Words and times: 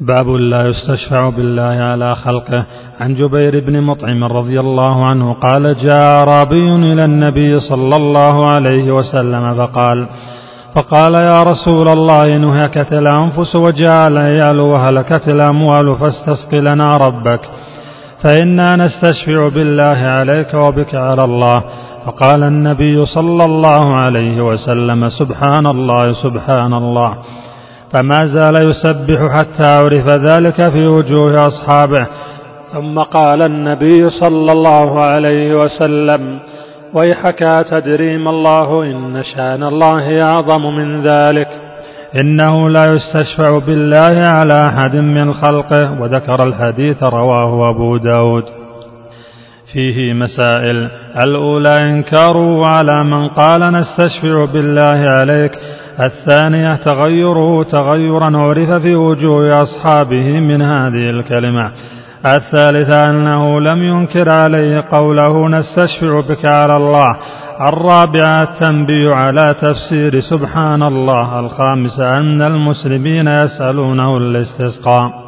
باب 0.00 0.28
لا 0.28 0.68
يستشفع 0.68 1.30
بالله 1.30 1.62
على 1.62 2.16
خلقه. 2.16 2.64
عن 3.00 3.14
جبير 3.14 3.60
بن 3.66 3.80
مطعم 3.82 4.24
رضي 4.24 4.60
الله 4.60 5.06
عنه 5.06 5.32
قال 5.32 5.76
جاء 5.76 6.02
اعرابي 6.02 6.68
إلى 6.92 7.04
النبي 7.04 7.60
صلى 7.60 7.96
الله 7.96 8.46
عليه 8.46 8.92
وسلم 8.92 9.54
فقال 9.54 10.06
فقال 10.74 11.14
يا 11.14 11.42
رسول 11.42 11.88
الله 11.88 12.38
نهكت 12.38 12.92
الأنفس 12.92 13.56
وجاء 13.56 14.08
العيال 14.08 14.60
وهلكت 14.60 15.28
الأموال 15.28 15.96
فاستسق 15.96 16.54
لنا 16.54 16.90
ربك 16.90 17.40
فإنا 18.22 18.76
نستشفع 18.76 19.48
بالله 19.48 19.98
عليك 20.18 20.54
وبك 20.54 20.94
على 20.94 21.24
الله. 21.24 21.64
فقال 22.06 22.42
النبي 22.42 23.06
صلى 23.06 23.44
الله 23.44 23.96
عليه 23.96 24.40
وسلم 24.44 25.08
سبحان 25.08 25.66
الله 25.66 26.12
سبحان 26.12 26.72
الله. 26.72 27.18
فما 27.92 28.26
زال 28.26 28.70
يسبح 28.70 29.36
حتى 29.38 29.68
عرف 29.68 30.06
ذلك 30.10 30.70
في 30.70 30.86
وجوه 30.86 31.46
أصحابه. 31.46 32.06
ثم 32.72 32.98
قال 32.98 33.42
النبي 33.42 34.10
صلى 34.10 34.52
الله 34.52 35.00
عليه 35.04 35.54
وسلم 35.54 36.38
ويحك 36.94 37.42
ما 37.42 38.28
الله 38.28 38.82
إن 38.82 39.22
شأن 39.36 39.62
الله 39.62 40.22
أعظم 40.22 40.62
من 40.62 41.02
ذلك. 41.02 41.48
إنه 42.16 42.68
لا 42.68 42.94
يستشفع 42.94 43.58
بالله 43.58 44.28
على 44.28 44.66
أحد 44.66 44.96
من 44.96 45.32
خلقه 45.34 46.00
وذكر 46.00 46.48
الحديث 46.48 47.02
رواه 47.02 47.70
أبو 47.70 47.96
داود. 47.96 48.44
فيه 49.72 50.12
مسائل 50.12 50.88
الأولى 51.24 51.76
انكاره 51.76 52.66
على 52.66 53.04
من 53.04 53.28
قال 53.28 53.72
نستشفع 53.72 54.44
بالله 54.52 55.08
عليك. 55.18 55.52
الثانية 56.04 56.74
تغيره 56.74 57.62
تغيرا 57.62 58.38
عرف 58.38 58.70
في 58.82 58.94
وجوه 58.94 59.62
أصحابه 59.62 60.40
من 60.40 60.62
هذه 60.62 61.10
الكلمة. 61.10 61.72
الثالثة 62.26 63.10
أنه 63.10 63.60
لم 63.60 63.82
ينكر 63.82 64.30
عليه 64.30 64.84
قوله 64.92 65.48
نستشفع 65.48 66.20
بك 66.20 66.52
على 66.52 66.76
الله. 66.76 67.16
الرابعة 67.68 68.42
التنبيه 68.42 69.14
على 69.14 69.54
تفسير 69.62 70.20
سبحان 70.20 70.82
الله. 70.82 71.40
الخامسة 71.40 72.18
أن 72.18 72.42
المسلمين 72.42 73.28
يسألونه 73.28 74.16
الاستسقاء. 74.16 75.25